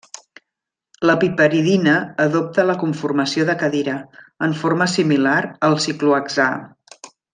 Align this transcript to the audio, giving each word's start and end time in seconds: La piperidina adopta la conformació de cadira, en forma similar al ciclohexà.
La 1.09 1.15
piperidina 1.23 1.93
adopta 2.25 2.65
la 2.69 2.77
conformació 2.85 3.45
de 3.51 3.57
cadira, 3.65 3.99
en 4.49 4.57
forma 4.63 4.89
similar 4.95 5.39
al 5.69 5.79
ciclohexà. 5.85 6.49